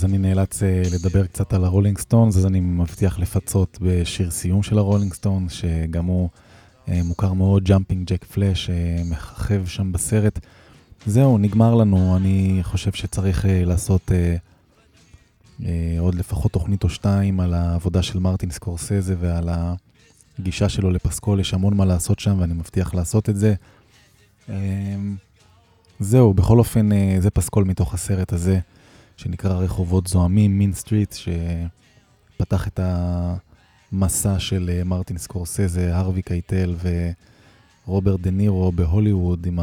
אני 0.04 0.18
נאלץ 0.18 0.62
אה, 0.62 0.82
לדבר 0.92 1.26
קצת 1.26 1.52
על 1.52 1.64
ה 1.64 1.69
Rolling 1.69 1.98
Stones, 1.98 2.36
אז 2.36 2.46
אני 2.46 2.60
מבטיח 2.60 3.18
לפצות 3.18 3.78
בשיר 3.80 4.30
סיום 4.30 4.62
של 4.62 4.78
ה 4.78 4.83
Rolling 4.83 5.14
Stones, 5.14 5.52
שגם 5.52 6.04
הוא 6.04 6.28
אה, 6.88 7.00
מוכר 7.04 7.32
מאוד, 7.32 7.64
Jumpin' 7.64 8.08
Jack 8.08 8.24
Flash, 8.24 8.70
מככב 9.10 9.66
שם 9.66 9.92
בסרט. 9.92 10.38
זהו, 11.06 11.38
נגמר 11.38 11.74
לנו, 11.74 12.16
אני 12.16 12.58
חושב 12.62 12.92
שצריך 12.92 13.46
אה, 13.46 13.64
לעשות 13.64 14.10
עוד 15.98 16.14
לפחות 16.14 16.52
תוכנית 16.52 16.84
או 16.84 16.88
שתיים 16.88 17.40
על 17.40 17.54
העבודה 17.54 18.02
של 18.02 18.18
מרטין 18.18 18.50
סקורסזה 18.50 19.14
ועל 19.20 19.48
הגישה 20.38 20.68
שלו 20.68 20.90
לפסקול, 20.90 21.40
יש 21.40 21.54
המון 21.54 21.76
מה 21.76 21.84
לעשות 21.84 22.18
שם 22.18 22.36
ואני 22.40 22.54
מבטיח 22.54 22.94
לעשות 22.94 23.30
את 23.30 23.36
זה. 23.36 23.54
זהו, 26.00 26.34
בכל 26.34 26.58
אופן, 26.58 26.88
זה 27.20 27.30
פסקול 27.30 27.64
מתוך 27.64 27.94
הסרט 27.94 28.32
הזה. 28.32 28.58
שנקרא 29.16 29.54
רחובות 29.54 30.06
זועמים, 30.06 30.58
Mean 30.58 30.72
Streets, 30.72 31.14
שפתח 32.36 32.68
את 32.68 32.80
המסע 33.92 34.38
של 34.38 34.70
אה, 34.72 34.84
מרטין 34.84 35.18
סקורסזה, 35.18 35.96
הרווי 35.96 36.22
קייטל 36.22 36.74
ורוברט 37.86 38.20
דה 38.20 38.30
נירו 38.30 38.72
בהוליווד 38.72 39.46
עם 39.46 39.58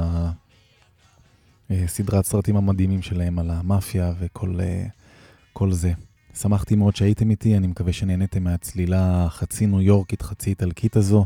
הסדרת 1.70 2.26
סרטים 2.26 2.58
המדהימים 2.58 3.02
שלהם 3.02 3.40
על 3.40 3.50
המאפיה 3.52 4.14
וכל 4.20 4.60
אה, 4.60 5.72
זה. 5.72 5.94
שמחתי 6.34 6.76
מאוד 6.76 6.96
שהייתם 6.96 7.30
איתי, 7.30 7.58
אני 7.58 7.68
מקווה 7.68 7.94
שנהניתם 7.94 8.44
מהצלילה 8.44 9.26
החצי 9.26 9.66
ניו 9.66 9.82
יורקית, 9.82 10.22
חצי 10.22 10.50
איטלקית 10.50 10.96
הזו, 10.96 11.26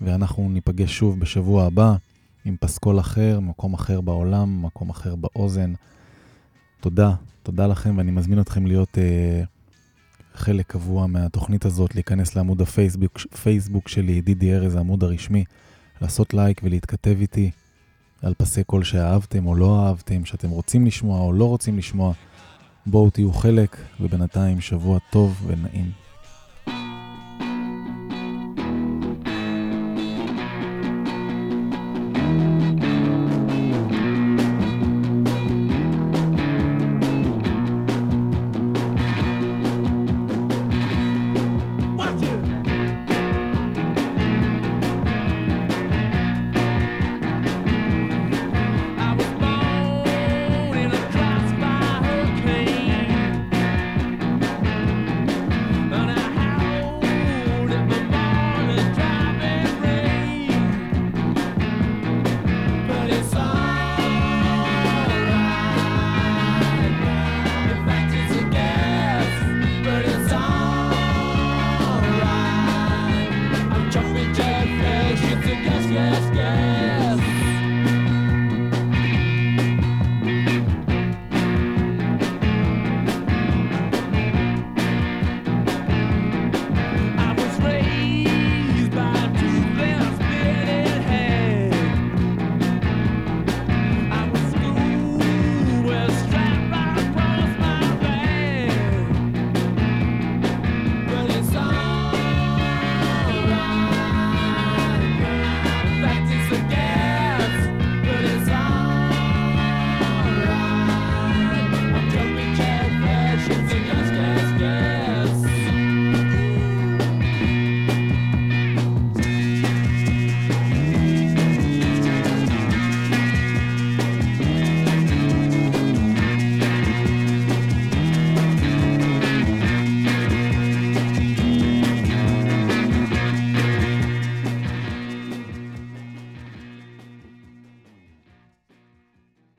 ואנחנו 0.00 0.48
ניפגש 0.50 0.98
שוב 0.98 1.20
בשבוע 1.20 1.64
הבא 1.64 1.94
עם 2.44 2.56
פסקול 2.60 3.00
אחר, 3.00 3.40
מקום 3.40 3.74
אחר 3.74 4.00
בעולם, 4.00 4.62
מקום 4.62 4.90
אחר 4.90 5.16
באוזן. 5.16 5.72
תודה, 6.80 7.14
תודה 7.48 7.66
לכם, 7.66 7.94
ואני 7.98 8.10
מזמין 8.10 8.40
אתכם 8.40 8.66
להיות 8.66 8.98
אה, 8.98 9.42
חלק 10.34 10.66
קבוע 10.66 11.06
מהתוכנית 11.06 11.64
הזאת, 11.64 11.94
להיכנס 11.94 12.36
לעמוד 12.36 12.60
הפייסבוק 12.60 13.18
פייסבוק 13.18 13.88
שלי, 13.88 14.20
דידי 14.20 14.54
ארז, 14.54 14.74
העמוד 14.74 15.04
הרשמי, 15.04 15.44
לעשות 16.00 16.34
לייק 16.34 16.60
ולהתכתב 16.64 17.16
איתי 17.20 17.50
על 18.22 18.34
פסי 18.34 18.64
קול 18.64 18.84
שאהבתם 18.84 19.46
או 19.46 19.54
לא 19.54 19.86
אהבתם, 19.86 20.24
שאתם 20.24 20.50
רוצים 20.50 20.86
לשמוע 20.86 21.20
או 21.20 21.32
לא 21.32 21.44
רוצים 21.44 21.78
לשמוע. 21.78 22.12
בואו 22.86 23.10
תהיו 23.10 23.32
חלק, 23.32 23.76
ובינתיים 24.00 24.60
שבוע 24.60 24.98
טוב 25.10 25.44
ונעים. 25.46 26.07